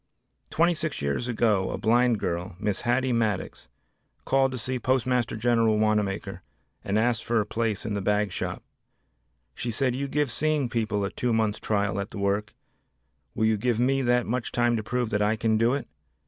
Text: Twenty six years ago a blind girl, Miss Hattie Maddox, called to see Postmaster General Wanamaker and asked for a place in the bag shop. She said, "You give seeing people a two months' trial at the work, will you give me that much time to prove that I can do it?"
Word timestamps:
Twenty 0.49 0.73
six 0.73 0.99
years 1.03 1.27
ago 1.27 1.69
a 1.69 1.77
blind 1.77 2.17
girl, 2.19 2.55
Miss 2.59 2.81
Hattie 2.81 3.13
Maddox, 3.13 3.67
called 4.25 4.51
to 4.51 4.57
see 4.57 4.79
Postmaster 4.79 5.35
General 5.37 5.77
Wanamaker 5.77 6.41
and 6.83 6.97
asked 6.97 7.23
for 7.23 7.39
a 7.39 7.45
place 7.45 7.85
in 7.85 7.93
the 7.93 8.01
bag 8.01 8.31
shop. 8.31 8.63
She 9.53 9.69
said, 9.69 9.95
"You 9.95 10.07
give 10.07 10.31
seeing 10.31 10.69
people 10.69 11.05
a 11.05 11.11
two 11.11 11.33
months' 11.33 11.59
trial 11.59 11.99
at 11.99 12.09
the 12.09 12.17
work, 12.17 12.55
will 13.35 13.45
you 13.45 13.57
give 13.57 13.79
me 13.79 14.01
that 14.01 14.25
much 14.25 14.51
time 14.51 14.75
to 14.75 14.81
prove 14.81 15.11
that 15.11 15.21
I 15.21 15.35
can 15.35 15.55
do 15.59 15.75
it?" 15.75 15.87